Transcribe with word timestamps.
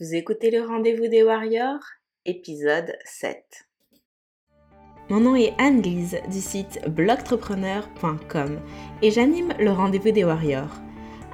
Vous 0.00 0.14
écoutez 0.14 0.50
le 0.50 0.66
rendez-vous 0.66 1.08
des 1.08 1.22
Warriors, 1.22 1.84
épisode 2.24 2.96
7. 3.04 3.36
Mon 5.10 5.20
nom 5.20 5.36
est 5.36 5.52
Anne-Lise 5.58 6.16
du 6.30 6.40
site 6.40 6.80
blogtrepreneur.com 6.88 8.60
et 9.02 9.10
j'anime 9.10 9.52
le 9.58 9.70
rendez-vous 9.70 10.10
des 10.10 10.24
Warriors, 10.24 10.74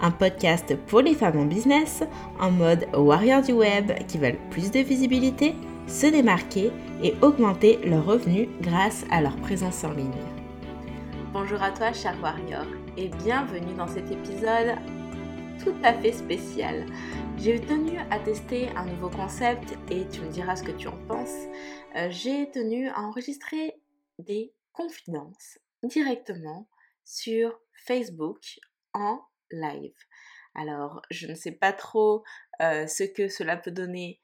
un 0.01 0.11
podcast 0.11 0.75
pour 0.89 1.01
les 1.01 1.15
femmes 1.15 1.39
en 1.39 1.45
business 1.45 2.03
en 2.41 2.51
mode 2.51 2.87
warrior 2.93 3.41
du 3.41 3.53
web 3.53 3.93
qui 4.09 4.19
veulent 4.19 4.41
plus 4.51 4.73
de 4.73 4.81
visibilité, 4.81 5.55
se 5.87 6.09
démarquer 6.09 6.73
et 7.05 7.15
augmenter 7.23 7.79
leurs 7.85 8.05
revenus 8.05 8.49
grâce 8.63 9.05
à 9.13 9.21
leur 9.21 9.37
présence 9.37 9.85
en 9.85 9.93
ligne. 9.93 10.11
Bonjour 11.33 11.63
à 11.63 11.71
toi, 11.71 11.93
cher 11.93 12.17
warrior, 12.21 12.67
et 12.97 13.11
bienvenue 13.11 13.75
dans 13.75 13.87
cet 13.87 14.11
épisode 14.11 14.75
tout 15.63 15.75
à 15.83 15.95
fait 15.95 16.13
spécial. 16.13 16.87
J'ai 17.37 17.61
tenu 17.61 17.99
à 18.11 18.19
tester 18.19 18.69
un 18.71 18.85
nouveau 18.85 19.11
concept 19.11 19.75
et 19.91 20.07
tu 20.09 20.21
me 20.21 20.31
diras 20.31 20.57
ce 20.57 20.63
que 20.63 20.73
tu 20.73 20.89
en 20.89 20.97
penses. 21.07 21.47
Euh, 21.97 22.09
j'ai 22.11 22.51
tenu 22.51 22.89
à 22.89 23.01
enregistrer 23.01 23.81
des 24.19 24.53
confidences 24.73 25.59
directement 25.83 26.69
sur 27.05 27.59
Facebook 27.87 28.41
en 28.95 29.21
live. 29.51 29.97
Alors, 30.55 31.03
je 31.11 31.27
ne 31.27 31.35
sais 31.35 31.53
pas 31.53 31.73
trop 31.73 32.25
euh, 32.63 32.87
ce 32.87 33.05
que 33.05 33.29
cela 33.29 33.57
peut 33.57 33.71
donner 33.71 34.21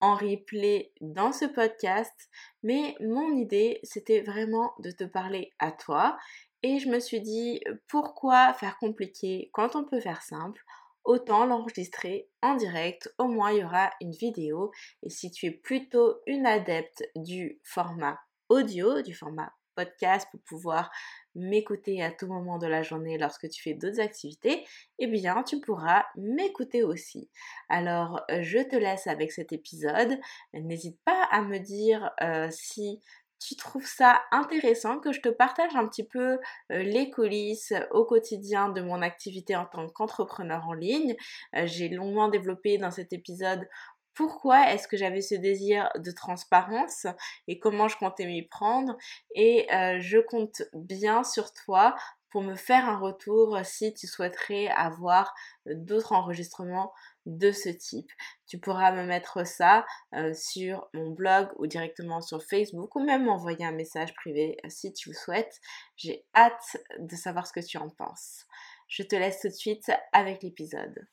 en 0.00 0.14
replay 0.14 0.92
dans 1.00 1.32
ce 1.32 1.44
podcast, 1.44 2.30
mais 2.62 2.96
mon 3.00 3.36
idée, 3.36 3.78
c'était 3.82 4.20
vraiment 4.20 4.72
de 4.80 4.90
te 4.90 5.04
parler 5.04 5.52
à 5.58 5.70
toi. 5.70 6.18
Et 6.64 6.78
je 6.78 6.88
me 6.88 7.00
suis 7.00 7.20
dit, 7.20 7.60
pourquoi 7.88 8.52
faire 8.54 8.78
compliqué 8.78 9.50
quand 9.52 9.74
on 9.74 9.84
peut 9.84 10.00
faire 10.00 10.22
simple 10.22 10.62
autant 11.04 11.46
l'enregistrer 11.46 12.28
en 12.42 12.54
direct, 12.56 13.12
au 13.18 13.26
moins 13.26 13.52
il 13.52 13.60
y 13.60 13.64
aura 13.64 13.90
une 14.00 14.12
vidéo. 14.12 14.72
Et 15.02 15.10
si 15.10 15.30
tu 15.30 15.46
es 15.46 15.50
plutôt 15.50 16.20
une 16.26 16.46
adepte 16.46 17.04
du 17.16 17.60
format 17.62 18.18
audio, 18.48 19.02
du 19.02 19.14
format 19.14 19.52
podcast 19.74 20.28
pour 20.30 20.40
pouvoir 20.42 20.90
m'écouter 21.34 22.02
à 22.02 22.10
tout 22.10 22.26
moment 22.26 22.58
de 22.58 22.66
la 22.66 22.82
journée 22.82 23.16
lorsque 23.16 23.48
tu 23.48 23.62
fais 23.62 23.74
d'autres 23.74 24.00
activités, 24.00 24.66
eh 24.98 25.06
bien 25.06 25.42
tu 25.42 25.60
pourras 25.60 26.04
m'écouter 26.16 26.82
aussi. 26.82 27.30
Alors 27.68 28.20
je 28.28 28.58
te 28.58 28.76
laisse 28.76 29.06
avec 29.06 29.32
cet 29.32 29.52
épisode. 29.52 30.18
N'hésite 30.52 31.00
pas 31.04 31.26
à 31.30 31.42
me 31.42 31.58
dire 31.58 32.10
euh, 32.22 32.48
si 32.50 33.00
tu 33.42 33.56
trouves 33.56 33.86
ça 33.86 34.22
intéressant 34.30 34.98
que 34.98 35.12
je 35.12 35.20
te 35.20 35.28
partage 35.28 35.74
un 35.74 35.86
petit 35.86 36.04
peu 36.04 36.38
euh, 36.70 36.82
les 36.82 37.10
coulisses 37.10 37.72
au 37.90 38.04
quotidien 38.04 38.68
de 38.68 38.80
mon 38.80 39.02
activité 39.02 39.56
en 39.56 39.66
tant 39.66 39.88
qu'entrepreneur 39.88 40.66
en 40.68 40.72
ligne? 40.72 41.16
Euh, 41.56 41.66
j'ai 41.66 41.88
longuement 41.88 42.28
développé 42.28 42.78
dans 42.78 42.90
cet 42.90 43.12
épisode 43.12 43.68
pourquoi 44.14 44.70
est-ce 44.70 44.88
que 44.88 44.96
j'avais 44.96 45.22
ce 45.22 45.34
désir 45.34 45.88
de 45.96 46.10
transparence 46.10 47.06
et 47.48 47.58
comment 47.58 47.88
je 47.88 47.96
comptais 47.96 48.26
m'y 48.26 48.42
prendre. 48.42 48.96
Et 49.34 49.72
euh, 49.72 49.98
je 50.00 50.18
compte 50.18 50.62
bien 50.74 51.24
sur 51.24 51.52
toi 51.52 51.94
pour 52.30 52.42
me 52.42 52.54
faire 52.54 52.88
un 52.88 52.98
retour 52.98 53.58
si 53.62 53.92
tu 53.94 54.06
souhaiterais 54.06 54.68
avoir 54.68 55.34
d'autres 55.66 56.12
enregistrements 56.12 56.92
de 57.26 57.52
ce 57.52 57.68
type. 57.68 58.10
Tu 58.46 58.58
pourras 58.58 58.92
me 58.92 59.06
mettre 59.06 59.46
ça 59.46 59.84
euh, 60.14 60.32
sur 60.34 60.88
mon 60.92 61.10
blog 61.10 61.48
ou 61.58 61.66
directement 61.66 62.20
sur 62.20 62.42
Facebook 62.42 62.94
ou 62.96 63.00
même 63.04 63.24
m'envoyer 63.24 63.64
un 63.64 63.72
message 63.72 64.14
privé 64.14 64.56
euh, 64.64 64.68
si 64.68 64.92
tu 64.92 65.10
le 65.10 65.14
souhaites. 65.14 65.60
J'ai 65.96 66.26
hâte 66.34 66.76
de 66.98 67.16
savoir 67.16 67.46
ce 67.46 67.52
que 67.52 67.64
tu 67.64 67.78
en 67.78 67.88
penses. 67.90 68.44
Je 68.88 69.02
te 69.02 69.14
laisse 69.14 69.40
tout 69.40 69.48
de 69.48 69.52
suite 69.54 69.90
avec 70.12 70.42
l'épisode. 70.42 71.06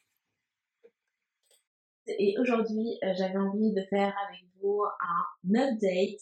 Et 2.07 2.35
aujourd'hui, 2.39 2.97
euh, 3.03 3.13
j'avais 3.15 3.37
envie 3.37 3.71
de 3.73 3.83
faire 3.89 4.15
avec 4.27 4.43
vous 4.59 4.83
un 4.83 5.55
update 5.55 6.21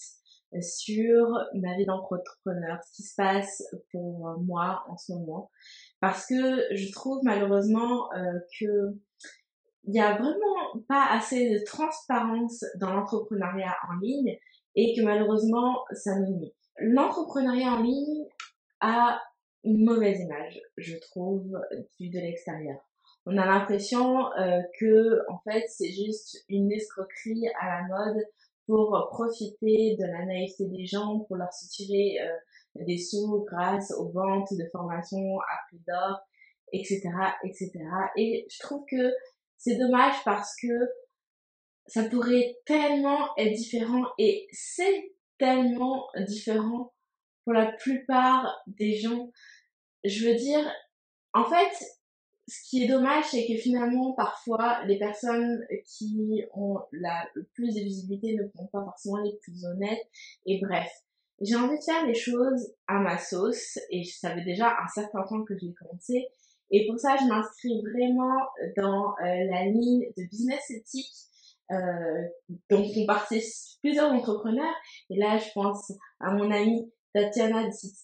sur 0.61 1.27
ma 1.55 1.75
vie 1.75 1.85
d'entrepreneur, 1.85 2.79
ce 2.85 2.95
qui 2.95 3.03
se 3.03 3.15
passe 3.15 3.63
pour 3.91 4.39
moi 4.39 4.85
en 4.87 4.95
ce 4.95 5.11
moment. 5.11 5.51
Parce 5.99 6.25
que 6.25 6.73
je 6.73 6.91
trouve 6.93 7.19
malheureusement 7.23 8.09
que 8.57 8.97
il 9.87 9.93
n'y 9.93 10.01
a 10.01 10.17
vraiment 10.17 10.83
pas 10.87 11.07
assez 11.11 11.49
de 11.49 11.63
transparence 11.65 12.63
dans 12.79 12.93
l'entrepreneuriat 12.93 13.75
en 13.89 13.99
ligne 14.01 14.37
et 14.75 14.93
que 14.95 15.01
malheureusement 15.01 15.83
ça 15.93 16.19
nous 16.19 16.37
nuit. 16.37 16.53
L'entrepreneuriat 16.79 17.73
en 17.73 17.81
ligne 17.81 18.25
a 18.81 19.21
une 19.63 19.85
mauvaise 19.85 20.19
image, 20.19 20.59
je 20.77 20.95
trouve, 20.97 21.57
vu 21.99 22.09
de 22.09 22.19
l'extérieur. 22.19 22.77
On 23.25 23.37
a 23.37 23.45
l'impression 23.45 24.31
euh, 24.33 24.61
que 24.79 25.19
en 25.29 25.39
fait 25.39 25.65
c'est 25.69 25.91
juste 25.91 26.45
une 26.49 26.71
escroquerie 26.71 27.47
à 27.59 27.81
la 27.81 27.87
mode 27.87 28.23
pour 28.67 29.07
profiter 29.11 29.95
de 29.97 30.05
la 30.05 30.25
naïveté 30.25 30.65
des 30.65 30.85
gens, 30.85 31.19
pour 31.27 31.37
leur 31.37 31.51
soutirer 31.53 32.17
euh, 32.21 32.83
des 32.85 32.97
sous 32.97 33.45
grâce 33.49 33.91
aux 33.91 34.09
ventes 34.09 34.49
de 34.51 34.65
formations 34.71 35.39
à 35.39 35.67
prix 35.67 35.81
d'or, 35.87 36.19
etc., 36.73 37.01
etc. 37.43 37.71
Et 38.17 38.45
je 38.51 38.59
trouve 38.59 38.83
que 38.89 39.13
c'est 39.57 39.77
dommage 39.77 40.15
parce 40.23 40.55
que 40.61 40.67
ça 41.87 42.03
pourrait 42.03 42.57
tellement 42.65 43.29
être 43.37 43.53
différent 43.53 44.03
et 44.17 44.47
c'est 44.51 45.13
tellement 45.37 46.07
différent 46.27 46.93
pour 47.43 47.53
la 47.53 47.71
plupart 47.71 48.61
des 48.67 48.97
gens. 48.97 49.31
Je 50.03 50.27
veux 50.27 50.35
dire, 50.35 50.69
en 51.33 51.45
fait, 51.45 51.71
ce 52.47 52.69
qui 52.69 52.83
est 52.83 52.87
dommage, 52.87 53.25
c'est 53.31 53.45
que 53.45 53.55
finalement, 53.55 54.13
parfois, 54.13 54.83
les 54.85 54.97
personnes 54.97 55.65
qui 55.85 56.43
ont 56.53 56.77
la 56.91 57.25
le 57.35 57.43
plus 57.53 57.75
de 57.75 57.81
visibilité 57.81 58.35
ne 58.35 58.47
sont 58.55 58.67
pas 58.67 58.83
forcément 58.83 59.21
les 59.21 59.37
plus 59.41 59.65
honnêtes. 59.65 60.07
Et 60.45 60.59
bref, 60.61 60.89
j'ai 61.41 61.55
envie 61.55 61.77
de 61.77 61.83
faire 61.83 62.05
les 62.05 62.13
choses 62.13 62.73
à 62.87 62.99
ma 62.99 63.17
sauce 63.17 63.77
et 63.91 64.03
je 64.03 64.17
savais 64.17 64.43
déjà 64.43 64.69
un 64.69 64.87
certain 64.87 65.23
temps 65.23 65.43
que 65.43 65.57
je 65.57 65.65
l'ai 65.65 65.73
commencé. 65.73 66.27
Et 66.71 66.85
pour 66.87 66.99
ça, 66.99 67.15
je 67.17 67.25
m'inscris 67.25 67.81
vraiment 67.81 68.39
dans 68.75 69.11
euh, 69.23 69.45
la 69.51 69.65
ligne 69.65 70.05
de 70.17 70.23
business 70.29 70.69
éthique 70.69 71.13
euh, 71.71 71.75
dont 72.69 72.83
font 72.93 73.05
partie 73.05 73.43
plusieurs 73.81 74.11
entrepreneurs. 74.11 74.75
Et 75.09 75.17
là, 75.17 75.37
je 75.37 75.49
pense 75.53 75.91
à 76.19 76.31
mon 76.31 76.51
amie 76.51 76.91
Tatiana 77.13 77.71
site 77.71 77.97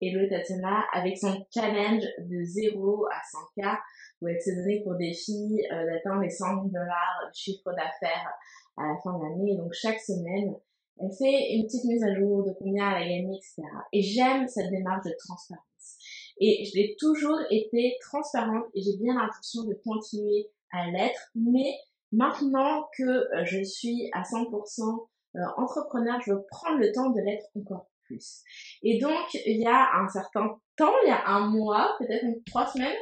et 0.00 0.10
le 0.10 0.28
Tatiana 0.28 0.84
avec 0.92 1.16
son 1.16 1.46
challenge 1.54 2.04
de 2.18 2.44
0 2.44 3.06
à 3.06 3.60
100K 3.60 3.78
où 4.20 4.28
elle 4.28 4.40
s'est 4.40 4.54
donnée 4.54 4.82
pour 4.82 4.96
défi 4.96 5.60
euh, 5.72 5.86
d'atteindre 5.86 6.22
les 6.22 6.30
100 6.30 6.46
000 6.46 6.68
dollars 6.68 7.20
de 7.26 7.34
chiffre 7.34 7.70
d'affaires 7.72 8.32
à 8.76 8.82
la 8.88 8.96
fin 9.02 9.18
de 9.18 9.22
l'année. 9.24 9.56
Donc 9.56 9.72
chaque 9.72 10.00
semaine, 10.00 10.54
elle 11.00 11.12
fait 11.18 11.54
une 11.54 11.64
petite 11.64 11.84
mise 11.84 12.02
à 12.02 12.14
jour 12.14 12.44
de 12.44 12.52
combien 12.58 12.90
elle 12.90 13.02
a 13.02 13.06
gagné, 13.06 13.36
etc. 13.36 13.62
Et 13.92 14.02
j'aime 14.02 14.48
cette 14.48 14.70
démarche 14.70 15.04
de 15.04 15.14
transparence. 15.18 15.95
Et 16.38 16.64
je 16.64 16.76
l'ai 16.76 16.96
toujours 16.98 17.38
été 17.50 17.96
transparente 18.00 18.66
et 18.74 18.82
j'ai 18.82 18.96
bien 18.98 19.14
l'intention 19.14 19.64
de 19.64 19.74
continuer 19.84 20.48
à 20.72 20.90
l'être. 20.90 21.30
Mais 21.34 21.74
maintenant 22.12 22.88
que 22.96 23.02
euh, 23.02 23.44
je 23.44 23.62
suis 23.62 24.10
à 24.12 24.22
100% 24.22 25.06
euh, 25.36 25.38
entrepreneur, 25.56 26.20
je 26.24 26.32
veux 26.32 26.44
prendre 26.50 26.78
le 26.78 26.92
temps 26.92 27.10
de 27.10 27.20
l'être 27.20 27.46
encore 27.56 27.86
plus. 28.04 28.42
Et 28.82 28.98
donc, 28.98 29.34
il 29.46 29.60
y 29.60 29.66
a 29.66 29.96
un 30.00 30.08
certain 30.08 30.58
temps, 30.76 30.94
il 31.04 31.08
y 31.08 31.12
a 31.12 31.26
un 31.26 31.48
mois, 31.48 31.96
peut-être 31.98 32.24
trois 32.46 32.66
semaines, 32.66 32.96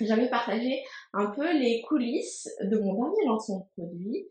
j'avais 0.00 0.28
partagé 0.28 0.82
un 1.12 1.26
peu 1.26 1.58
les 1.58 1.82
coulisses 1.88 2.48
de 2.62 2.78
mon 2.78 2.94
dernier 2.94 3.26
lancement 3.26 3.68
de 3.76 3.82
produit 3.82 4.28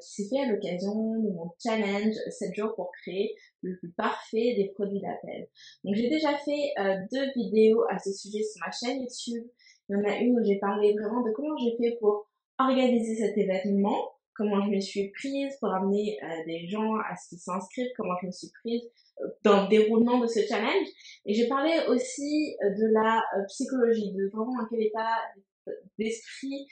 qui 0.00 0.12
s'est 0.12 0.28
fait 0.28 0.42
à 0.42 0.52
l'occasion 0.52 0.94
de 1.18 1.30
mon 1.30 1.50
challenge 1.62 2.14
7 2.28 2.54
jours 2.54 2.74
pour 2.76 2.90
créer 3.02 3.34
le 3.62 3.76
plus 3.78 3.92
parfait 3.92 4.54
des 4.56 4.72
produits 4.74 5.00
d'appel. 5.00 5.48
Donc 5.84 5.94
j'ai 5.94 6.08
déjà 6.08 6.36
fait 6.38 6.72
euh, 6.78 6.96
deux 7.12 7.30
vidéos 7.36 7.84
à 7.90 7.98
ce 7.98 8.12
sujet 8.12 8.42
sur 8.42 8.60
ma 8.64 8.72
chaîne 8.72 9.00
YouTube. 9.00 9.44
Il 9.88 9.96
y 9.96 10.00
en 10.00 10.04
a 10.04 10.16
une 10.18 10.38
où 10.38 10.44
j'ai 10.44 10.58
parlé 10.58 10.94
vraiment 10.94 11.22
de 11.22 11.30
comment 11.32 11.56
j'ai 11.56 11.76
fait 11.76 11.96
pour 12.00 12.28
organiser 12.58 13.16
cet 13.16 13.36
événement, 13.36 14.12
comment 14.34 14.64
je 14.64 14.70
me 14.70 14.80
suis 14.80 15.10
prise 15.10 15.56
pour 15.60 15.72
amener 15.72 16.18
euh, 16.22 16.44
des 16.46 16.66
gens 16.66 16.94
à 16.96 17.16
ce 17.16 17.30
qu'ils 17.30 17.38
s'inscrivent, 17.38 17.90
comment 17.96 18.14
je 18.20 18.26
me 18.26 18.32
suis 18.32 18.50
prise 18.62 18.82
dans 19.44 19.64
le 19.64 19.68
déroulement 19.68 20.18
de 20.20 20.26
ce 20.26 20.40
challenge. 20.46 20.88
Et 21.26 21.34
j'ai 21.34 21.46
parlé 21.46 21.72
aussi 21.88 22.56
de 22.60 22.92
la 22.92 23.22
psychologie, 23.46 24.12
de 24.12 24.28
vraiment 24.32 24.62
dans 24.62 24.66
quel 24.68 24.82
état 24.82 25.18
d'esprit 25.98 26.66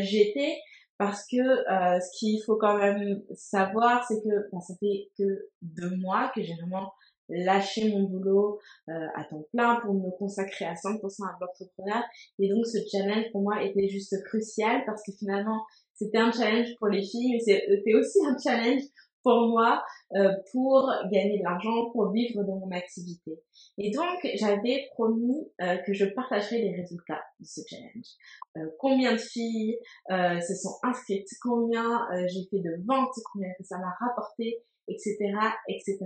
j'étais 0.00 0.58
parce 0.98 1.24
que 1.26 1.36
euh, 1.38 2.00
ce 2.00 2.18
qu'il 2.18 2.42
faut 2.44 2.56
quand 2.56 2.76
même 2.76 3.22
savoir, 3.34 4.04
c'est 4.06 4.20
que 4.20 4.50
bah, 4.52 4.58
ça 4.60 4.74
fait 4.80 5.10
que 5.16 5.48
deux 5.62 5.96
mois 5.96 6.30
que 6.34 6.42
j'ai 6.42 6.54
vraiment 6.54 6.92
lâché 7.28 7.90
mon 7.90 8.04
boulot 8.04 8.58
euh, 8.88 9.06
à 9.14 9.24
temps 9.24 9.44
plein 9.52 9.80
pour 9.80 9.94
me 9.94 10.10
consacrer 10.18 10.64
à 10.64 10.74
100% 10.74 10.98
à 11.24 11.36
l'entrepreneur. 11.40 12.02
Et 12.38 12.48
donc 12.48 12.66
ce 12.66 12.78
challenge 12.90 13.30
pour 13.32 13.42
moi 13.42 13.62
était 13.62 13.88
juste 13.88 14.14
crucial 14.24 14.82
parce 14.86 15.02
que 15.04 15.12
finalement 15.12 15.62
c'était 15.94 16.18
un 16.18 16.32
challenge 16.32 16.74
pour 16.78 16.88
les 16.88 17.02
filles, 17.02 17.32
mais 17.32 17.40
c'était 17.40 17.94
aussi 17.94 18.18
un 18.26 18.36
challenge 18.38 18.82
pour 19.28 19.48
moi 19.48 19.84
euh, 20.16 20.32
pour 20.52 20.90
gagner 21.12 21.38
de 21.38 21.42
l'argent, 21.42 21.90
pour 21.92 22.10
vivre 22.12 22.42
de 22.42 22.48
mon 22.50 22.70
activité. 22.70 23.42
Et 23.76 23.90
donc, 23.90 24.18
j'avais 24.36 24.88
promis 24.94 25.52
euh, 25.60 25.76
que 25.86 25.92
je 25.92 26.06
partagerais 26.06 26.60
les 26.60 26.74
résultats 26.74 27.20
de 27.38 27.44
ce 27.44 27.60
challenge. 27.68 28.06
Euh, 28.56 28.70
combien 28.78 29.12
de 29.12 29.18
filles 29.18 29.78
se 30.08 30.54
sont 30.54 30.78
inscrites, 30.82 31.28
combien 31.42 32.08
j'ai 32.26 32.48
fait 32.50 32.62
de 32.62 32.82
ventes, 32.86 33.12
combien 33.32 33.50
que 33.58 33.64
ça 33.64 33.76
m'a 33.76 33.94
rapporté, 34.00 34.64
etc., 34.88 35.16
etc. 35.68 35.98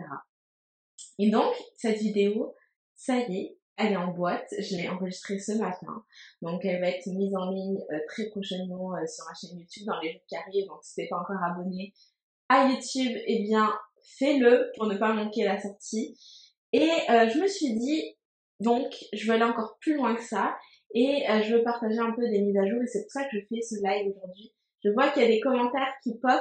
Et 1.21 1.31
donc, 1.31 1.55
cette 1.77 1.99
vidéo, 1.99 2.57
ça 2.97 3.19
y 3.19 3.39
est, 3.39 3.59
elle 3.77 3.93
est 3.93 3.97
en 3.97 4.13
boîte. 4.13 4.53
Je 4.59 4.77
l'ai 4.77 4.89
enregistrée 4.89 5.39
ce 5.39 5.53
matin. 5.53 6.05
Donc, 6.41 6.65
elle 6.65 6.81
va 6.81 6.89
être 6.89 7.07
mise 7.07 7.35
en 7.37 7.51
ligne 7.51 7.79
très 8.09 8.29
prochainement 8.31 8.91
sur 9.07 9.25
ma 9.27 9.35
chaîne 9.35 9.59
YouTube 9.59 9.87
dans 9.87 10.01
les 10.01 10.13
jours 10.13 10.23
qui 10.27 10.37
arrivent. 10.37 10.67
Donc, 10.67 10.83
si 10.83 10.97
t'es 10.97 11.09
pas 11.09 11.19
encore 11.19 11.43
abonné 11.43 11.93
YouTube, 12.69 13.17
eh 13.27 13.43
bien, 13.43 13.73
fais-le 14.19 14.71
pour 14.77 14.87
ne 14.87 14.97
pas 14.97 15.13
manquer 15.13 15.45
la 15.45 15.61
sortie. 15.61 16.17
Et 16.73 16.91
euh, 17.11 17.29
je 17.29 17.39
me 17.39 17.47
suis 17.47 17.75
dit, 17.75 18.17
donc, 18.61 18.95
je 19.13 19.27
veux 19.27 19.35
aller 19.35 19.45
encore 19.45 19.77
plus 19.81 19.97
loin 19.97 20.15
que 20.15 20.23
ça 20.23 20.57
et 20.95 21.25
euh, 21.29 21.43
je 21.43 21.57
veux 21.57 21.63
partager 21.63 21.99
un 21.99 22.13
peu 22.13 22.29
des 22.29 22.41
mises 22.41 22.57
à 22.57 22.67
jour 22.67 22.81
et 22.83 22.87
c'est 22.87 23.03
pour 23.03 23.11
ça 23.11 23.25
que 23.25 23.31
je 23.33 23.41
fais 23.49 23.61
ce 23.63 23.77
live 23.83 24.13
aujourd'hui. 24.15 24.53
Je 24.85 24.91
vois 24.91 25.11
qu'il 25.11 25.23
y 25.23 25.25
a 25.25 25.29
des 25.29 25.41
commentaires 25.41 25.95
qui 26.03 26.19
pop. 26.19 26.41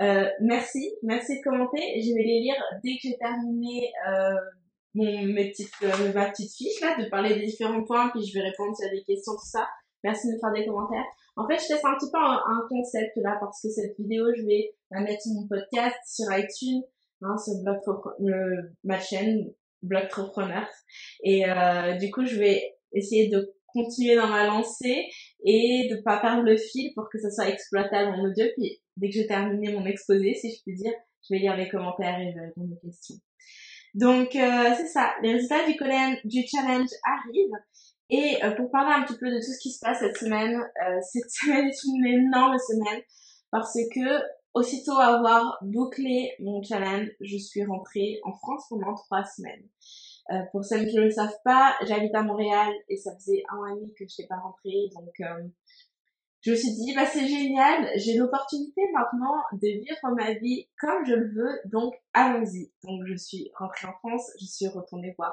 Euh, 0.00 0.28
merci, 0.40 0.94
merci 1.02 1.38
de 1.38 1.42
commenter. 1.42 1.80
Je 2.00 2.14
vais 2.14 2.22
les 2.22 2.40
lire 2.40 2.56
dès 2.82 2.92
que 2.92 3.00
j'ai 3.02 3.18
terminé 3.18 3.92
mon, 4.94 5.22
mes 5.22 5.44
ma 6.14 6.30
petite 6.30 6.52
fiche 6.54 6.80
là, 6.80 6.96
de 7.02 7.08
parler 7.08 7.34
des 7.34 7.46
différents 7.46 7.84
points, 7.84 8.10
puis 8.10 8.24
je 8.24 8.34
vais 8.34 8.44
répondre 8.44 8.76
sur 8.76 8.90
des 8.90 9.02
questions, 9.04 9.32
tout 9.32 9.50
ça. 9.50 9.68
Merci 10.04 10.28
de 10.28 10.34
me 10.34 10.38
faire 10.38 10.52
des 10.52 10.66
commentaires. 10.66 11.04
En 11.36 11.46
fait, 11.46 11.54
je 11.54 11.68
teste 11.68 11.84
un 11.84 11.94
petit 11.94 12.10
peu 12.10 12.18
un, 12.18 12.66
concept 12.68 13.16
là 13.16 13.36
parce 13.40 13.62
que 13.62 13.68
cette 13.68 13.96
vidéo, 13.98 14.26
je 14.36 14.42
vais 14.44 14.74
la 14.90 15.00
mettre 15.00 15.22
sur 15.22 15.32
mon 15.32 15.48
podcast, 15.48 15.96
sur 16.06 16.26
iTunes, 16.36 16.82
hein, 17.22 17.36
sur 17.38 17.54
Blog 17.62 17.80
ma 18.84 19.00
chaîne 19.00 19.52
Blogtrepreneur. 19.82 20.66
Et 21.24 21.48
euh, 21.48 21.94
du 21.96 22.10
coup, 22.10 22.24
je 22.24 22.38
vais 22.38 22.62
essayer 22.92 23.28
de 23.28 23.54
continuer 23.66 24.16
dans 24.16 24.28
ma 24.28 24.46
lancée 24.46 25.06
et 25.44 25.88
de 25.90 26.02
pas 26.02 26.20
perdre 26.20 26.42
le 26.42 26.56
fil 26.56 26.92
pour 26.94 27.08
que 27.10 27.18
ça 27.18 27.30
soit 27.30 27.48
exploitable 27.48 28.10
en 28.10 28.24
audio. 28.24 28.44
Puis 28.56 28.80
dès 28.96 29.08
que 29.08 29.14
j'ai 29.14 29.26
terminé 29.26 29.72
mon 29.72 29.86
exposé, 29.86 30.34
si 30.34 30.52
je 30.52 30.62
puis 30.62 30.74
dire, 30.74 30.92
je 31.28 31.34
vais 31.34 31.40
lire 31.40 31.56
les 31.56 31.68
commentaires 31.68 32.18
et 32.20 32.30
je 32.30 32.38
vais 32.38 32.46
répondre 32.46 32.74
aux 32.74 32.86
questions. 32.86 33.16
Donc 33.94 34.36
euh, 34.36 34.74
c'est 34.76 34.86
ça, 34.86 35.14
les 35.22 35.32
résultats 35.32 35.66
du 36.24 36.42
challenge 36.46 36.88
arrivent. 37.04 37.60
Et 38.12 38.44
euh, 38.44 38.50
pour 38.50 38.70
parler 38.70 38.92
un 38.92 39.04
petit 39.04 39.18
peu 39.18 39.30
de 39.30 39.38
tout 39.38 39.52
ce 39.52 39.58
qui 39.58 39.72
se 39.72 39.80
passe 39.80 40.00
cette 40.00 40.18
semaine, 40.18 40.60
euh, 40.60 41.00
cette 41.12 41.30
semaine 41.30 41.66
est 41.68 41.84
une 41.84 42.04
énorme 42.04 42.58
semaine 42.58 43.00
parce 43.50 43.78
que 43.94 44.22
aussitôt 44.52 44.98
avoir 44.98 45.58
bouclé 45.62 46.34
mon 46.38 46.62
challenge, 46.62 47.08
je 47.22 47.38
suis 47.38 47.64
rentrée 47.64 48.20
en 48.24 48.34
France 48.34 48.66
pendant 48.68 48.94
trois 48.94 49.24
semaines. 49.24 49.66
Euh, 50.30 50.42
pour 50.52 50.62
celles 50.62 50.86
qui 50.88 50.96
ne 50.96 51.04
le 51.04 51.10
savent 51.10 51.38
pas, 51.42 51.74
j'habite 51.86 52.14
à 52.14 52.22
Montréal 52.22 52.70
et 52.90 52.98
ça 52.98 53.14
faisait 53.14 53.42
un 53.50 53.56
an 53.56 53.66
et 53.68 53.80
demi 53.80 53.94
que 53.94 54.04
je 54.06 54.12
n'étais 54.12 54.28
pas 54.28 54.40
rentrée, 54.40 54.90
donc 54.94 55.14
je 56.42 56.50
me 56.50 56.56
suis 56.56 56.72
dit 56.72 56.92
bah 56.94 57.06
c'est 57.06 57.26
génial, 57.26 57.88
j'ai 57.96 58.16
l'opportunité 58.16 58.82
maintenant 58.92 59.34
de 59.52 59.68
vivre 59.68 60.14
ma 60.16 60.34
vie 60.34 60.68
comme 60.78 61.04
je 61.06 61.14
le 61.14 61.32
veux, 61.34 61.60
donc 61.64 61.94
allons-y. 62.12 62.72
Donc 62.84 63.02
je 63.06 63.14
suis 63.16 63.50
rentrée 63.56 63.88
en 63.88 63.92
France, 63.94 64.30
je 64.40 64.46
suis 64.46 64.68
retournée 64.68 65.14
voir 65.16 65.32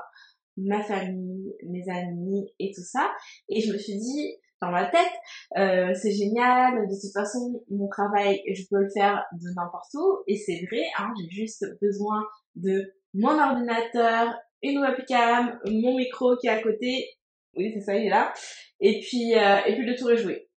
ma 0.64 0.82
famille, 0.84 1.54
mes 1.68 1.84
amis 1.90 2.54
et 2.60 2.72
tout 2.76 2.84
ça. 2.84 3.12
Et 3.50 3.62
je 3.62 3.74
me 3.74 3.78
suis 3.78 3.98
dit, 3.98 4.36
dans 4.62 4.72
ma 4.72 4.86
tête, 4.86 5.12
euh, 5.58 5.94
c'est 5.94 6.12
génial, 6.12 6.88
de 6.88 6.94
toute 6.94 7.14
façon, 7.14 7.64
mon 7.70 7.88
travail, 7.88 8.42
je 8.52 8.64
peux 8.70 8.82
le 8.82 8.90
faire 8.94 9.24
de 9.34 9.48
n'importe 9.56 9.94
où. 9.96 10.20
Et 10.28 10.36
c'est 10.36 10.62
vrai, 10.70 10.84
hein, 10.98 11.12
j'ai 11.20 11.30
juste 11.30 11.66
besoin 11.82 12.24
de 12.56 12.94
mon 13.14 13.40
ordinateur, 13.40 14.36
une 14.62 14.80
webcam, 14.80 15.60
mon 15.66 15.98
micro 15.98 16.36
qui 16.38 16.48
est 16.48 16.52
à 16.52 16.62
côté. 16.62 17.10
Oui, 17.56 17.72
c'est 17.74 17.82
ça, 17.82 17.96
il 17.96 18.08
est 18.08 18.10
là. 18.10 18.34
Et 18.80 19.00
puis, 19.00 19.36
euh, 19.36 19.60
et 19.66 19.76
puis 19.76 19.86
le 19.86 19.96
tour 19.96 20.12
est 20.12 20.18
joué. 20.18 20.50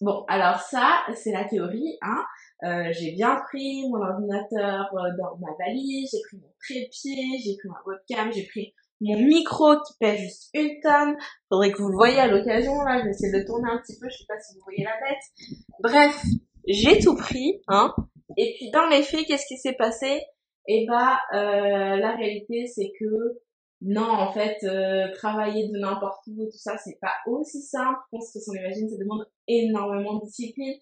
Bon, 0.00 0.24
alors 0.28 0.60
ça, 0.60 1.02
c'est 1.16 1.32
la 1.32 1.44
théorie, 1.44 1.98
hein. 2.02 2.22
Euh, 2.64 2.92
j'ai 2.92 3.12
bien 3.12 3.36
pris 3.48 3.88
mon 3.88 4.00
ordinateur 4.00 4.88
euh, 4.94 5.10
dans 5.16 5.36
ma 5.38 5.54
valise, 5.58 6.10
j'ai 6.10 6.18
pris 6.28 6.36
mon 6.38 6.52
trépied, 6.60 7.38
j'ai 7.44 7.56
pris 7.56 7.68
ma 7.68 7.80
webcam, 7.86 8.32
j'ai 8.32 8.46
pris 8.46 8.74
mon 9.00 9.20
micro 9.20 9.74
qui 9.86 9.94
pèse 9.98 10.20
juste 10.20 10.50
une 10.54 10.80
tonne. 10.82 11.16
Faudrait 11.48 11.72
que 11.72 11.82
vous 11.82 11.88
le 11.88 11.96
voyez 11.96 12.18
à 12.18 12.26
l'occasion, 12.26 12.74
là. 12.82 13.02
Je 13.02 13.32
de 13.32 13.38
le 13.38 13.44
tourner 13.44 13.70
un 13.70 13.78
petit 13.78 13.98
peu. 13.98 14.08
Je 14.08 14.18
sais 14.18 14.26
pas 14.28 14.38
si 14.38 14.54
vous 14.54 14.64
voyez 14.64 14.84
la 14.84 14.96
tête. 15.06 15.58
Bref, 15.80 16.22
j'ai 16.66 16.98
tout 16.98 17.16
pris, 17.16 17.62
hein. 17.68 17.94
Et 18.36 18.54
puis, 18.56 18.70
dans 18.70 18.86
les 18.86 19.02
faits, 19.02 19.26
qu'est-ce 19.26 19.46
qui 19.46 19.56
s'est 19.56 19.76
passé? 19.76 20.20
Eh 20.66 20.86
bah, 20.86 21.18
la 21.32 22.14
réalité, 22.16 22.66
c'est 22.66 22.92
que 22.98 23.38
non, 23.80 24.10
en 24.10 24.32
fait, 24.32 24.56
euh, 24.64 25.12
travailler 25.14 25.68
de 25.68 25.78
n'importe 25.78 26.26
où 26.26 26.44
tout 26.46 26.58
ça, 26.58 26.76
c'est 26.78 26.98
pas 27.00 27.14
aussi 27.26 27.62
simple 27.62 27.98
qu'on 28.10 28.20
se 28.20 28.40
son 28.40 28.52
imagine. 28.54 28.88
Ça 28.88 28.96
demande 28.98 29.24
énormément 29.46 30.18
de 30.18 30.24
discipline. 30.24 30.74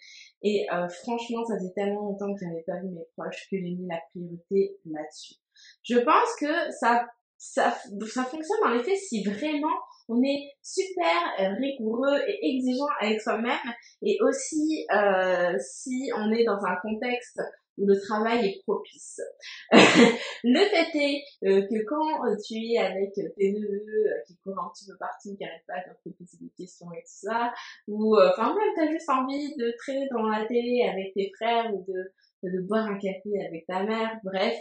Et 0.42 0.66
euh, 0.72 0.88
franchement, 0.88 1.44
ça 1.44 1.56
faisait 1.58 1.72
tellement 1.74 2.08
longtemps 2.08 2.32
que 2.32 2.40
j'avais 2.40 2.64
pas 2.66 2.80
vu 2.80 2.88
mes 2.88 3.06
proches 3.16 3.48
que 3.50 3.58
j'ai 3.58 3.74
mis 3.74 3.86
la 3.86 4.00
priorité 4.10 4.78
là-dessus. 4.86 5.34
Je 5.82 5.98
pense 5.98 6.36
que 6.40 6.72
ça 6.80 7.06
ça, 7.38 7.70
ça 7.70 8.24
fonctionne 8.24 8.72
les 8.72 8.82
faits 8.82 8.96
si 8.96 9.22
vraiment 9.24 9.76
on 10.08 10.22
est 10.22 10.50
super 10.62 11.22
euh, 11.40 11.54
rigoureux 11.54 12.18
et 12.28 12.54
exigeant 12.54 12.86
avec 13.00 13.20
soi-même 13.20 13.72
et 14.02 14.18
aussi 14.22 14.86
euh, 14.94 15.54
si 15.58 16.10
on 16.16 16.32
est 16.32 16.44
dans 16.44 16.64
un 16.64 16.76
contexte 16.82 17.40
où 17.78 17.86
le 17.86 18.00
travail 18.00 18.46
est 18.46 18.62
propice. 18.62 19.20
le 19.70 20.60
fait 20.60 20.98
est 20.98 21.22
euh, 21.44 21.60
que 21.60 21.84
quand 21.84 22.36
tu 22.46 22.54
es 22.54 22.78
avec 22.78 23.12
tes 23.12 23.52
neveux 23.52 24.22
qui 24.26 24.36
courent 24.38 24.58
un 24.58 24.70
petit 24.72 24.86
peu 24.86 24.96
partout, 24.98 25.36
qui 25.36 25.44
n'arrêtent 25.44 25.66
pas 25.66 25.82
de 25.86 26.10
te 26.10 26.16
poser 26.16 26.38
des 26.40 26.52
questions 26.56 26.90
et 26.92 27.02
tout 27.02 27.28
ça, 27.28 27.52
ou 27.88 28.16
enfin 28.16 28.54
même 28.54 28.72
t'as 28.76 28.90
juste 28.90 29.10
envie 29.10 29.54
de 29.56 29.74
traîner 29.76 30.08
dans 30.10 30.26
la 30.26 30.46
télé 30.46 30.88
avec 30.90 31.12
tes 31.12 31.30
frères 31.36 31.74
ou 31.74 31.84
de, 31.86 32.48
de 32.50 32.66
boire 32.66 32.86
un 32.86 32.98
café 32.98 33.44
avec 33.46 33.66
ta 33.66 33.82
mère, 33.82 34.18
bref, 34.24 34.56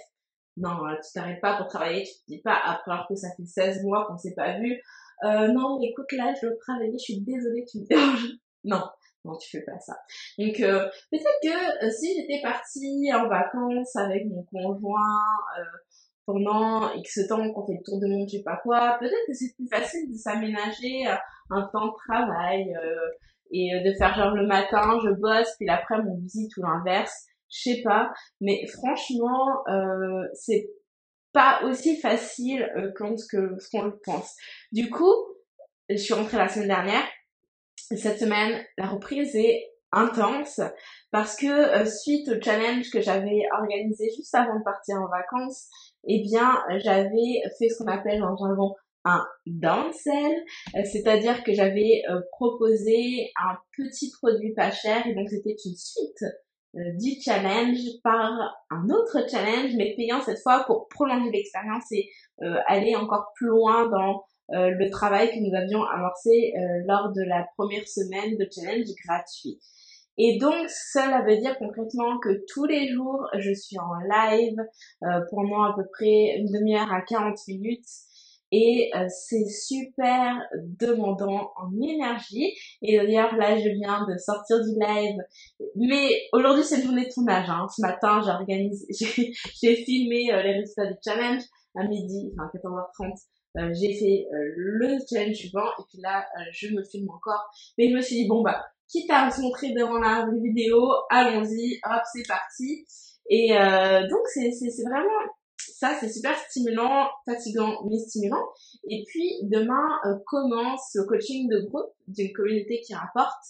non, 0.58 0.78
tu 1.04 1.12
t'arrêtes 1.14 1.42
pas 1.42 1.58
pour 1.58 1.68
travailler, 1.68 2.04
tu 2.04 2.14
te 2.14 2.26
dis 2.28 2.42
pas, 2.42 2.54
alors 2.54 3.08
que 3.08 3.16
ça 3.16 3.28
fait 3.36 3.46
16 3.46 3.84
mois 3.84 4.06
qu'on 4.08 4.18
s'est 4.18 4.34
pas 4.36 4.58
vu, 4.60 4.82
euh, 5.24 5.48
non, 5.50 5.80
écoute, 5.82 6.12
là, 6.14 6.34
je 6.40 6.48
veux 6.48 6.58
travailler, 6.60 6.94
je 6.94 7.04
suis 7.04 7.22
désolée, 7.22 7.66
tu 7.70 7.80
me 7.80 7.86
déranges. 7.86 8.26
Non, 8.68 8.82
non, 9.24 9.38
tu 9.38 9.48
fais 9.52 9.64
pas 9.64 9.78
ça. 9.80 9.96
Donc, 10.40 10.60
euh, 10.60 10.90
peut-être 11.12 11.40
que 11.44 11.86
euh, 11.86 11.92
si 11.92 12.16
j'étais 12.16 12.42
partie 12.42 13.12
en 13.14 13.28
vacances 13.28 13.96
avec 13.96 14.26
mon 14.26 14.44
conjoint 14.52 15.22
euh, 15.60 15.64
pendant 16.26 16.92
X 16.94 17.28
temps 17.30 17.54
qu'on 17.54 17.68
fait 17.68 17.74
le 17.74 17.84
tour 17.86 18.00
de 18.00 18.08
monde, 18.08 18.28
je 18.28 18.38
sais 18.38 18.44
pas 18.44 18.60
quoi, 18.64 18.98
peut-être 19.00 19.28
que 19.28 19.34
c'est 19.34 19.54
plus 19.56 19.68
facile 19.68 20.12
de 20.12 20.18
s'aménager 20.18 21.06
un 21.52 21.62
temps 21.72 21.90
de 21.90 21.94
travail 22.08 22.76
et 23.52 23.70
de 23.86 23.94
faire 24.00 24.16
genre 24.16 24.34
le 24.34 24.48
matin, 24.48 24.98
je 25.04 25.12
bosse, 25.12 25.54
puis 25.58 25.68
l'après, 25.68 26.02
mon 26.02 26.18
visite 26.18 26.58
ou 26.58 26.64
l'inverse 26.64 27.28
je 27.50 27.72
sais 27.72 27.82
pas, 27.84 28.12
mais 28.42 28.66
franchement, 28.68 29.64
euh, 29.70 30.28
c'est 30.34 30.70
pas 31.36 31.60
aussi 31.66 31.98
facile 31.98 32.64
euh, 32.78 32.92
que 32.98 33.18
ce 33.60 33.70
qu'on 33.70 33.84
le 33.84 34.00
pense. 34.04 34.34
Du 34.72 34.90
coup, 34.90 35.14
je 35.90 35.98
suis 35.98 36.14
rentrée 36.14 36.38
la 36.38 36.48
semaine 36.48 36.70
dernière. 36.70 37.04
Cette 37.76 38.20
semaine, 38.20 38.64
la 38.78 38.88
reprise 38.88 39.36
est 39.36 39.70
intense 39.92 40.62
parce 41.12 41.36
que 41.36 41.46
euh, 41.46 41.86
suite 41.86 42.28
au 42.30 42.42
challenge 42.42 42.90
que 42.90 43.02
j'avais 43.02 43.44
organisé 43.60 44.10
juste 44.16 44.34
avant 44.34 44.58
de 44.58 44.64
partir 44.64 44.96
en 44.96 45.08
vacances, 45.08 45.68
eh 46.08 46.22
bien, 46.22 46.64
j'avais 46.78 47.42
fait 47.60 47.70
ce 47.70 47.84
qu'on 47.84 47.92
appelle 47.92 48.24
en 48.24 48.36
jargon 48.38 48.74
un 49.04 49.24
downsell, 49.46 50.44
euh, 50.76 50.82
c'est-à-dire 50.84 51.44
que 51.44 51.54
j'avais 51.54 52.02
proposé 52.32 53.32
un 53.40 53.56
petit 53.78 54.12
produit 54.20 54.54
pas 54.54 54.72
cher 54.72 55.06
et 55.06 55.14
donc 55.14 55.30
c'était 55.30 55.56
une 55.64 55.76
suite 55.76 56.24
euh, 56.24 56.45
du 56.76 57.22
challenge 57.22 57.80
par 58.04 58.32
un 58.70 58.90
autre 58.90 59.30
challenge, 59.30 59.72
mais 59.78 59.94
payant 59.96 60.22
cette 60.22 60.40
fois 60.40 60.64
pour 60.66 60.88
prolonger 60.90 61.32
l'expérience 61.32 61.92
et 61.92 62.10
euh, 62.42 62.58
aller 62.68 62.96
encore 62.96 63.32
plus 63.36 63.48
loin 63.48 63.88
dans 63.90 64.24
euh, 64.54 64.70
le 64.70 64.90
travail 64.90 65.30
que 65.32 65.40
nous 65.40 65.56
avions 65.56 65.84
amorcé 65.84 66.54
lors 66.86 67.12
de 67.14 67.22
la 67.22 67.48
première 67.58 67.88
semaine 67.88 68.38
de 68.38 68.48
challenge 68.54 68.88
gratuit. 69.06 69.60
Et 70.18 70.38
donc, 70.38 70.70
cela 70.70 71.24
veut 71.24 71.38
dire 71.38 71.58
concrètement 71.58 72.20
que 72.20 72.46
tous 72.54 72.66
les 72.66 72.88
jours, 72.88 73.28
je 73.38 73.54
suis 73.54 73.78
en 73.78 73.96
live 74.10 74.58
pendant 75.30 75.64
à 75.64 75.76
peu 75.76 75.84
près 75.92 76.38
une 76.38 76.52
demi-heure 76.52 76.92
à 76.92 77.02
40 77.02 77.36
minutes 77.50 77.88
et 78.56 78.90
euh, 78.96 79.06
c'est 79.10 79.50
super 79.50 80.40
demandant 80.54 81.52
en 81.58 81.70
énergie. 81.82 82.54
Et 82.82 82.98
d'ailleurs 82.98 83.36
là 83.36 83.58
je 83.58 83.68
viens 83.70 84.06
de 84.08 84.18
sortir 84.18 84.64
du 84.64 84.80
live, 84.80 85.18
mais 85.76 86.08
aujourd'hui 86.32 86.64
c'est 86.64 86.78
une 86.78 86.84
journée 86.84 87.06
de 87.06 87.14
tournage. 87.14 87.50
Hein. 87.50 87.68
Ce 87.76 87.82
matin 87.82 88.22
j'ai 88.48 89.34
j'ai 89.62 89.76
filmé 89.76 90.32
euh, 90.32 90.42
les 90.42 90.54
résultats 90.54 90.86
du 90.86 90.98
challenge 91.04 91.42
à 91.76 91.86
midi, 91.86 92.32
enfin 92.34 92.50
14h30. 92.56 93.12
Euh, 93.58 93.74
j'ai 93.74 93.94
fait 93.94 94.26
le 94.56 94.98
challenge 95.10 95.36
suivant 95.36 95.68
et 95.80 95.84
puis 95.90 96.00
là 96.02 96.26
je 96.54 96.74
me 96.74 96.84
filme 96.84 97.10
encore. 97.10 97.44
Mais 97.78 97.90
je 97.90 97.96
me 97.96 98.02
suis 98.02 98.16
dit 98.16 98.28
bon 98.28 98.42
bah 98.42 98.64
quitte 98.88 99.12
à 99.12 99.30
se 99.32 99.42
montrer 99.42 99.74
devant 99.74 100.00
la 100.00 100.28
vidéo, 100.42 100.94
allons-y, 101.10 101.80
hop 101.84 102.02
c'est 102.14 102.26
parti. 102.26 102.86
Et 103.30 103.50
donc 103.50 104.22
c'est 104.28 104.84
vraiment 104.90 105.20
ça, 105.72 105.96
c'est 106.00 106.10
super 106.10 106.38
stimulant, 106.50 107.08
fatigant, 107.26 107.86
mais 107.90 107.98
stimulant. 108.00 108.44
Et 108.90 109.04
puis, 109.08 109.32
demain 109.44 109.88
commence 110.26 110.92
le 110.96 111.06
coaching 111.06 111.50
de 111.50 111.68
groupe 111.68 111.92
d'une 112.08 112.32
communauté 112.34 112.82
qui 112.82 112.94
rapporte, 112.94 113.44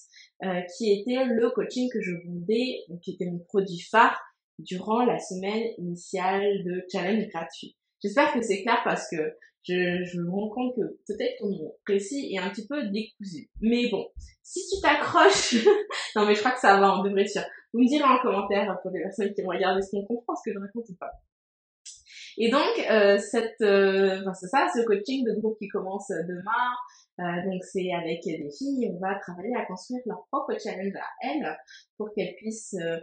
qui 0.77 0.93
était 0.93 1.25
le 1.25 1.49
coaching 1.51 1.89
que 1.91 2.01
je 2.01 2.11
vendais, 2.25 2.85
qui 3.03 3.11
était 3.11 3.25
mon 3.25 3.39
produit 3.39 3.79
phare 3.79 4.19
durant 4.59 5.03
la 5.05 5.19
semaine 5.19 5.73
initiale 5.77 6.63
de 6.63 6.83
challenge 6.91 7.27
gratuit. 7.29 7.75
J'espère 8.01 8.33
que 8.33 8.41
c'est 8.41 8.61
clair 8.61 8.81
parce 8.83 9.09
que 9.09 9.17
je, 9.67 10.03
je, 10.05 10.21
me 10.21 10.29
rends 10.29 10.49
compte 10.49 10.75
que 10.75 10.81
peut-être 11.07 11.39
ton 11.39 11.49
précis 11.85 12.31
est 12.33 12.37
un 12.37 12.49
petit 12.49 12.67
peu 12.67 12.87
décousu. 12.89 13.49
Mais 13.61 13.89
bon, 13.89 14.05
si 14.43 14.59
tu 14.69 14.81
t'accroches, 14.81 15.55
non 16.15 16.25
mais 16.25 16.35
je 16.35 16.39
crois 16.39 16.51
que 16.51 16.59
ça 16.59 16.79
va, 16.79 16.99
on 16.99 17.03
devrait 17.03 17.27
sûr. 17.27 17.41
Vous 17.73 17.81
me 17.81 17.87
direz 17.87 18.03
en 18.03 18.19
commentaire 18.19 18.77
pour 18.81 18.91
les 18.91 19.01
personnes 19.01 19.33
qui 19.33 19.41
vont 19.41 19.49
regarder 19.49 19.81
ce 19.81 19.91
qu'on 19.91 20.05
comprend, 20.05 20.35
ce 20.35 20.49
que 20.49 20.53
je 20.53 20.59
raconte 20.59 20.87
ou 20.89 20.95
pas. 20.99 21.11
Et 22.37 22.49
donc, 22.49 22.85
euh, 22.89 23.17
cette, 23.17 23.61
euh, 23.61 24.19
enfin, 24.21 24.33
c'est 24.33 24.47
ça, 24.47 24.67
ce 24.73 24.85
coaching 24.85 25.25
de 25.25 25.39
groupe 25.39 25.57
qui 25.57 25.67
commence 25.67 26.09
demain. 26.09 26.73
Euh, 27.19 27.23
donc, 27.45 27.63
c'est 27.63 27.93
avec 27.93 28.23
des 28.23 28.49
filles, 28.57 28.91
on 28.93 28.99
va 28.99 29.15
travailler 29.19 29.55
à 29.55 29.65
construire 29.65 30.01
leur 30.05 30.25
propre 30.31 30.53
challenge 30.61 30.95
à 30.95 31.27
elles 31.27 31.57
pour 31.97 32.13
qu'elles 32.13 32.35
puissent 32.35 32.75
euh, 32.81 32.99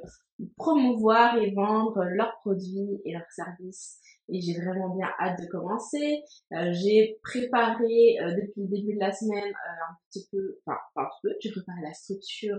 promouvoir 0.57 1.37
et 1.39 1.53
vendre 1.53 2.05
leurs 2.05 2.39
produits 2.43 3.01
et 3.05 3.13
leurs 3.13 3.31
services 3.31 4.01
et 4.29 4.41
j'ai 4.41 4.55
vraiment 4.61 4.95
bien 4.95 5.09
hâte 5.21 5.41
de 5.41 5.47
commencer. 5.47 6.23
Euh, 6.53 6.73
j'ai 6.73 7.19
préparé 7.23 8.19
euh, 8.21 8.35
depuis 8.35 8.63
le 8.63 8.69
début 8.69 8.95
de 8.95 9.01
la 9.01 9.13
semaine 9.13 9.45
euh, 9.45 9.91
un 9.91 9.97
petit 10.09 10.27
peu, 10.31 10.59
enfin 10.67 10.79
pas 10.95 11.03
un 11.03 11.07
petit 11.07 11.21
peu, 11.23 11.35
j'ai 11.41 11.51
préparé 11.51 11.81
la 11.83 11.93
structure 11.93 12.59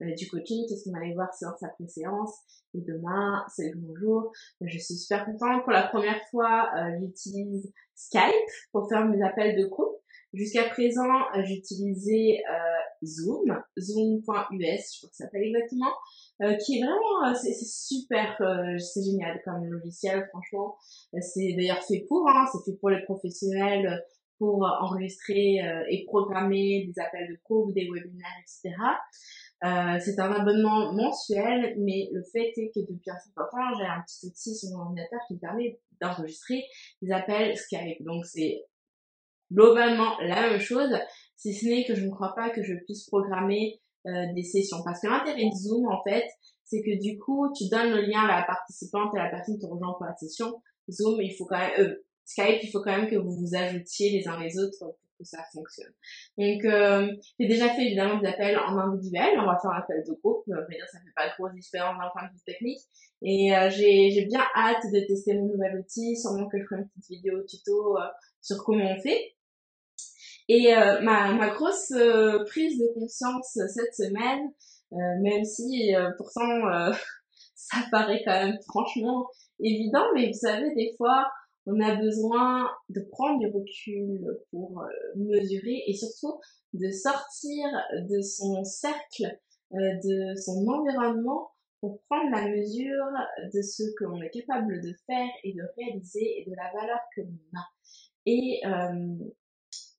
du 0.00 0.28
coaching, 0.28 0.66
qu'est-ce 0.68 0.88
qu'on 0.88 0.96
allait 0.96 1.14
voir 1.14 1.32
séance 1.34 1.62
après 1.62 1.86
séance. 1.86 2.34
Et 2.74 2.80
demain, 2.80 3.44
c'est 3.54 3.70
le 3.70 3.78
bon 3.78 3.94
jour. 3.96 4.32
Je 4.60 4.78
suis 4.78 4.94
super 4.94 5.24
contente. 5.26 5.62
Pour 5.62 5.72
la 5.72 5.88
première 5.88 6.20
fois, 6.30 6.70
j'utilise 6.98 7.70
Skype 7.94 8.32
pour 8.72 8.88
faire 8.88 9.04
mes 9.06 9.22
appels 9.22 9.56
de 9.60 9.66
groupe. 9.66 10.01
Jusqu'à 10.32 10.64
présent, 10.70 11.10
j'utilisais 11.44 12.42
Zoom, 13.04 13.62
zoom.us, 13.78 14.24
je 14.24 14.98
crois 14.98 15.10
que 15.10 15.16
ça 15.16 15.24
s'appelle 15.24 15.44
exactement. 15.44 15.92
Euh, 16.40 16.56
qui 16.56 16.78
est 16.78 16.82
vraiment, 16.82 17.28
euh, 17.28 17.34
c'est 17.34 17.54
super, 17.54 18.36
euh, 18.40 18.76
c'est 18.78 19.02
génial 19.04 19.40
comme 19.44 19.64
logiciel, 19.64 20.26
franchement. 20.30 20.76
C'est 21.20 21.54
d'ailleurs 21.56 21.82
fait 21.82 22.04
pour, 22.08 22.28
hein, 22.28 22.46
c'est 22.50 22.70
fait 22.70 22.76
pour 22.78 22.90
les 22.90 23.02
professionnels, 23.02 24.02
pour 24.38 24.64
enregistrer 24.80 25.60
et 25.88 26.04
programmer 26.04 26.84
des 26.86 27.00
appels 27.00 27.28
de 27.28 27.38
groupe, 27.44 27.72
des 27.74 27.88
webinaires, 27.88 28.42
etc. 28.42 28.74
Euh, 29.64 29.96
c'est 30.04 30.18
un 30.18 30.32
abonnement 30.32 30.92
mensuel, 30.92 31.76
mais 31.78 32.08
le 32.12 32.24
fait 32.24 32.52
est 32.56 32.72
que 32.74 32.80
depuis 32.80 33.10
un 33.10 33.18
certain 33.18 33.48
temps, 33.52 33.78
j'ai 33.78 33.84
un 33.84 34.02
petit 34.02 34.26
outil 34.26 34.56
sur 34.56 34.70
mon 34.70 34.86
ordinateur 34.86 35.20
qui 35.28 35.34
me 35.34 35.38
permet 35.38 35.78
d'enregistrer 36.00 36.64
des 37.00 37.12
appels 37.12 37.56
Skype. 37.56 38.02
Donc 38.04 38.26
c'est 38.26 38.64
globalement 39.52 40.18
la 40.20 40.48
même 40.48 40.60
chose, 40.60 40.90
si 41.36 41.54
ce 41.54 41.66
n'est 41.66 41.84
que 41.84 41.94
je 41.94 42.04
ne 42.04 42.10
crois 42.10 42.34
pas 42.34 42.50
que 42.50 42.62
je 42.62 42.74
puisse 42.84 43.04
programmer 43.06 43.80
euh, 44.06 44.26
des 44.34 44.42
sessions. 44.42 44.82
Parce 44.84 45.00
que 45.00 45.06
l'intérêt 45.06 45.44
de 45.44 45.54
Zoom, 45.54 45.86
en 45.88 46.02
fait, 46.02 46.24
c'est 46.64 46.82
que 46.82 47.00
du 47.00 47.18
coup, 47.18 47.52
tu 47.56 47.68
donnes 47.68 47.90
le 47.90 48.02
lien 48.02 48.20
à 48.20 48.40
la 48.40 48.44
participante 48.44 49.14
et 49.14 49.18
à 49.18 49.24
la 49.24 49.30
personne 49.30 49.56
qui 49.56 49.60
te 49.60 49.66
rejoint 49.66 49.92
pour 49.92 50.06
la 50.06 50.16
session. 50.16 50.60
Zoom, 50.90 51.20
il 51.20 51.34
faut 51.36 51.44
quand 51.46 51.58
même, 51.58 51.78
euh, 51.78 52.04
Skype, 52.24 52.62
il 52.62 52.70
faut 52.70 52.80
quand 52.80 52.96
même 52.96 53.08
que 53.08 53.16
vous 53.16 53.36
vous 53.36 53.54
ajoutiez 53.54 54.10
les 54.10 54.26
uns 54.26 54.40
les 54.40 54.58
autres 54.58 54.76
pour 54.78 54.96
que 55.18 55.24
ça 55.24 55.42
fonctionne. 55.52 55.92
Donc, 56.38 56.64
euh, 56.64 57.12
j'ai 57.38 57.46
déjà 57.46 57.68
fait 57.68 57.82
évidemment 57.86 58.20
des 58.20 58.28
appels 58.28 58.58
en 58.58 58.76
individuel. 58.78 59.38
On 59.38 59.46
va 59.46 59.58
faire 59.60 59.70
un 59.70 59.78
appel 59.78 60.02
de 60.06 60.12
groupe. 60.12 60.44
Euh, 60.48 60.66
dire, 60.70 60.86
ça 60.90 60.98
fait 60.98 61.12
pas 61.14 61.28
trop 61.30 61.48
différence 61.50 61.96
d'un 61.98 62.10
point 62.12 62.28
de 62.28 62.32
vue 62.32 62.42
technique. 62.44 62.80
Et 63.22 63.54
euh, 63.54 63.70
j'ai, 63.70 64.10
j'ai 64.10 64.26
bien 64.26 64.42
hâte 64.56 64.84
de 64.92 65.06
tester 65.06 65.34
mon 65.34 65.46
nouvel 65.46 65.78
outil. 65.78 66.16
Sûrement 66.16 66.48
que 66.48 66.58
je 66.58 66.64
ferai 66.64 66.82
une 66.82 66.88
petite 66.88 67.10
vidéo 67.10 67.42
tuto 67.44 67.96
sur 68.40 68.62
comment 68.64 68.84
on 68.84 69.00
fait. 69.00 69.34
Et 70.48 70.74
euh, 70.74 71.00
ma, 71.02 71.32
ma 71.34 71.50
grosse 71.50 71.92
euh, 71.92 72.44
prise 72.44 72.78
de 72.78 72.92
conscience 72.94 73.52
cette 73.52 73.94
semaine, 73.94 74.52
euh, 74.92 74.96
même 75.22 75.44
si 75.44 75.92
pourtant 76.16 76.92
ça 77.54 77.78
paraît 77.90 78.22
quand 78.24 78.44
même 78.44 78.58
franchement 78.68 79.26
évident, 79.60 80.04
mais 80.14 80.26
vous 80.28 80.38
savez, 80.38 80.74
des 80.74 80.92
fois, 80.96 81.30
on 81.66 81.80
a 81.80 81.94
besoin 81.94 82.68
de 82.88 83.00
prendre 83.12 83.38
du 83.38 83.46
recul 83.46 84.20
pour 84.50 84.84
mesurer 85.16 85.84
et 85.86 85.94
surtout 85.94 86.40
de 86.72 86.90
sortir 86.90 87.64
de 88.10 88.20
son 88.20 88.64
cercle, 88.64 89.38
de 89.70 90.34
son 90.40 90.66
environnement 90.66 91.50
pour 91.80 92.02
prendre 92.10 92.30
la 92.32 92.48
mesure 92.48 93.06
de 93.54 93.62
ce 93.62 93.84
que 93.96 94.04
l'on 94.04 94.20
est 94.20 94.30
capable 94.30 94.80
de 94.80 94.92
faire 95.06 95.28
et 95.44 95.52
de 95.52 95.62
réaliser 95.78 96.40
et 96.40 96.50
de 96.50 96.54
la 96.56 96.72
valeur 96.72 96.98
que 97.14 97.20
l'on 97.20 97.60
a. 97.60 97.64
Et 98.26 98.60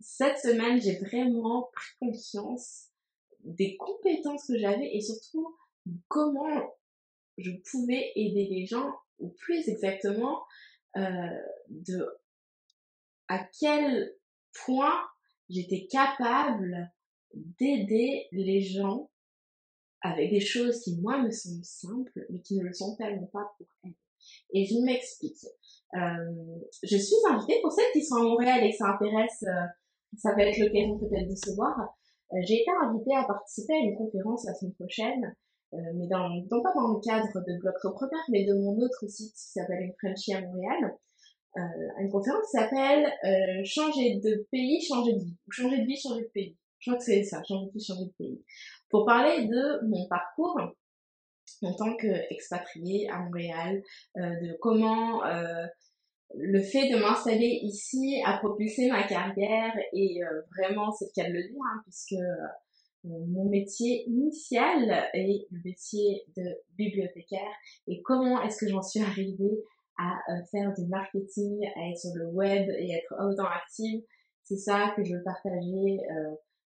cette 0.04 0.38
semaine, 0.38 0.82
j'ai 0.82 0.98
vraiment 1.00 1.70
pris 1.74 1.92
conscience 2.00 2.90
des 3.40 3.78
compétences 3.78 4.48
que 4.48 4.58
j'avais 4.58 4.94
et 4.94 5.02
surtout 5.02 5.56
comment 6.08 6.76
je 7.38 7.52
pouvais 7.72 8.12
aider 8.16 8.48
les 8.52 8.66
gens, 8.66 8.94
ou 9.20 9.30
plus 9.30 9.68
exactement, 9.68 10.44
euh, 10.98 11.02
de 11.70 12.08
à 13.30 13.48
quel 13.60 14.14
point 14.66 15.02
j'étais 15.50 15.88
capable 15.88 16.92
d'aider 17.34 18.28
les 18.32 18.62
gens 18.62 19.10
avec 20.02 20.30
des 20.30 20.42
choses 20.42 20.82
qui 20.82 20.98
moi 20.98 21.18
me 21.24 21.32
semblent 21.32 21.64
simples 21.64 22.26
mais 22.30 22.42
qui 22.42 22.58
ne 22.58 22.64
le 22.64 22.74
sont 22.74 22.96
tellement 22.98 23.28
pas 23.28 23.54
pour 23.58 23.68
elles. 23.86 23.94
Et 24.52 24.66
je 24.66 24.76
m'explique. 24.86 25.46
Euh, 25.96 26.60
je 26.84 26.98
suis 26.98 27.16
invitée 27.30 27.60
pour 27.62 27.72
celles 27.72 27.92
qui 27.94 28.04
sont 28.04 28.16
à 28.16 28.24
Montréal 28.24 28.64
et 28.64 28.72
que 28.72 28.78
ça 28.78 28.90
intéresse 28.90 29.44
euh, 29.44 29.66
ça 30.18 30.34
va 30.36 30.44
être 30.44 30.58
l'occasion 30.58 30.98
peut-être 30.98 31.30
de 31.30 31.36
se 31.36 31.56
voir. 31.56 31.78
Euh, 32.34 32.38
j'ai 32.48 32.62
été 32.62 32.72
invitée 32.82 33.16
à 33.16 33.24
participer 33.26 33.74
à 33.74 33.78
une 33.78 33.96
conférence 33.96 34.46
la 34.46 34.54
semaine 34.54 34.74
prochaine, 34.74 35.36
euh, 35.74 35.78
mais 35.96 36.08
non 36.08 36.62
pas 36.62 36.74
dans 36.76 36.94
le 36.94 37.00
cadre 37.00 37.34
de 37.34 37.60
Blog 37.60 37.74
Entrepreneur, 37.76 38.22
mais 38.30 38.46
de 38.46 38.54
mon 38.54 38.78
autre 38.78 39.08
site 39.08 39.34
qui 39.34 39.52
s'appelle 39.52 39.82
Une 39.82 39.94
Frenchie 40.00 40.34
à 40.34 40.42
Montréal. 40.42 40.98
Euh, 41.56 41.62
une 42.00 42.10
conférence 42.10 42.46
qui 42.46 42.58
s'appelle 42.58 43.06
euh, 43.26 43.62
Changer 43.64 44.20
de 44.24 44.48
pays, 44.52 44.82
changer 44.82 45.14
de 45.14 45.20
vie. 45.20 45.38
changer 45.52 45.78
de 45.82 45.86
vie, 45.86 46.00
changer 46.00 46.22
de 46.22 46.30
pays. 46.34 46.58
Je 46.80 46.90
crois 46.90 46.98
que 46.98 47.06
c'est 47.06 47.24
ça, 47.24 47.44
changer 47.44 47.68
de 47.68 47.72
vie, 47.72 47.86
changer 47.86 48.06
de 48.06 48.14
pays. 48.18 48.44
Pour 48.90 49.06
parler 49.06 49.48
de 49.48 49.88
mon 49.88 50.08
parcours 50.08 50.60
en 51.62 51.74
tant 51.76 51.96
qu'expatriée 51.96 53.08
à 53.10 53.20
Montréal, 53.20 53.84
euh, 54.18 54.22
de 54.42 54.58
comment 54.62 55.22
le 56.36 56.62
fait 56.62 56.90
de 56.90 56.98
m'installer 56.98 57.60
ici 57.62 58.22
a 58.26 58.38
propulsé 58.38 58.90
ma 58.90 59.04
carrière 59.04 59.74
et 59.94 60.24
euh, 60.24 60.42
vraiment 60.58 60.92
c'est 60.92 61.06
le 61.06 61.22
cas 61.22 61.30
de 61.30 61.34
le 61.34 61.44
dire 61.44 61.62
hein, 61.64 61.82
puisque 61.84 62.14
euh, 62.14 63.10
mon 63.28 63.46
métier 63.50 64.04
initial 64.08 65.10
est 65.14 65.48
le 65.52 65.60
métier 65.64 66.24
de 66.36 66.44
bibliothécaire 66.78 67.52
et 67.88 68.02
comment 68.02 68.42
est-ce 68.42 68.58
que 68.58 68.70
j'en 68.70 68.82
suis 68.82 69.02
arrivée 69.02 69.64
à 70.00 70.14
euh, 70.32 70.44
faire 70.50 70.74
du 70.74 70.88
marketing, 70.88 71.68
à 71.76 71.90
être 71.90 71.98
sur 71.98 72.16
le 72.16 72.28
web 72.28 72.68
et 72.80 72.94
être 72.94 73.14
autant 73.20 73.46
active, 73.46 74.02
c'est 74.44 74.58
ça 74.58 74.94
que 74.96 75.04
je 75.04 75.16
veux 75.16 75.24
partager 75.24 76.00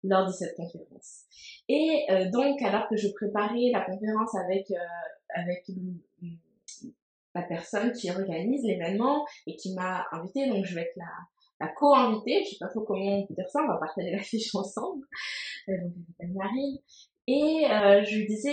lors 0.02 0.26
de 0.26 0.32
cette 0.32 0.54
conférence. 0.56 1.22
Et 1.68 2.04
donc 2.30 2.60
alors 2.60 2.86
que 2.88 2.96
je 2.96 3.08
préparais 3.14 3.70
la 3.72 3.80
conférence 3.80 4.34
avec 4.34 4.66
avec 5.34 5.64
la 7.34 7.42
personne 7.42 7.92
qui 7.92 8.10
organise 8.10 8.62
l'événement 8.64 9.24
et 9.46 9.56
qui 9.56 9.74
m'a 9.74 10.04
invité, 10.12 10.48
donc 10.48 10.64
je 10.64 10.74
vais 10.74 10.82
être 10.82 10.96
la, 10.96 11.66
la 11.66 11.68
co-invitée, 11.68 12.44
je 12.44 12.50
sais 12.50 12.56
pas 12.60 12.68
trop 12.68 12.82
comment 12.82 13.20
on 13.20 13.26
peut 13.26 13.34
dire 13.34 13.48
ça, 13.48 13.60
on 13.62 13.68
va 13.68 13.78
partager 13.78 14.10
la 14.10 14.22
fiche 14.22 14.54
ensemble, 14.54 15.06
euh, 15.68 15.72
donc 15.82 15.92
elle 16.18 16.32
Marine, 16.32 16.78
et 17.28 17.66
euh, 17.70 18.02
je 18.04 18.16
lui 18.16 18.26
disais 18.26 18.50